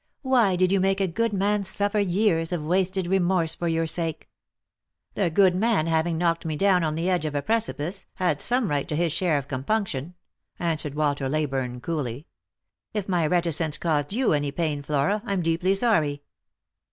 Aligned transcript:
"Why 0.23 0.55
did 0.55 0.71
you 0.71 0.79
make 0.79 0.99
a 0.99 1.05
good 1.07 1.31
man 1.31 1.63
suffer 1.63 1.99
years 1.99 2.51
of 2.51 2.65
wasted 2.65 3.05
remorse 3.05 3.53
for 3.53 3.67
your 3.67 3.85
sake?"" 3.85 4.27
The 5.13 5.29
good 5.29 5.53
man, 5.53 5.85
having 5.85 6.17
knocked 6.17 6.43
me 6.43 6.55
down 6.55 6.83
on 6.83 6.95
the 6.95 7.07
edge 7.07 7.23
of 7.23 7.35
a 7.35 7.43
precipice, 7.43 8.07
had 8.15 8.41
some 8.41 8.67
right 8.71 8.87
to 8.87 8.95
his 8.95 9.13
share 9.13 9.37
of 9.37 9.47
compunction," 9.47 10.15
an 10.57 10.77
swered 10.77 10.95
Walter 10.95 11.29
Leyburne, 11.29 11.81
coolly." 11.81 12.25
If 12.95 13.07
my 13.07 13.27
reticence 13.27 13.77
caused 13.77 14.11
you 14.11 14.33
any 14.33 14.49
pain, 14.51 14.81
Flora, 14.81 15.21
I 15.23 15.33
am 15.33 15.43
deeply 15.43 15.75
sorry." 15.75 16.23